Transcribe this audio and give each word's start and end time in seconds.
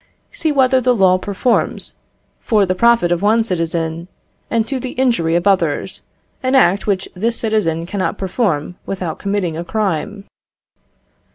See 0.31 0.51
whether 0.51 0.81
the 0.81 0.95
law 0.95 1.19
performs, 1.19 1.93
for 2.39 2.65
the 2.65 2.73
profit 2.73 3.11
of 3.11 3.21
one 3.21 3.43
citizen, 3.43 4.07
and, 4.49 4.65
to 4.65 4.79
the 4.79 4.93
injury 4.93 5.35
of 5.35 5.45
others, 5.45 6.01
an 6.41 6.55
act 6.55 6.87
which 6.87 7.07
this 7.13 7.37
citizen 7.37 7.85
cannot 7.85 8.17
perform 8.17 8.77
without 8.87 9.19
committing 9.19 9.55
a 9.55 9.63
crime. 9.63 10.23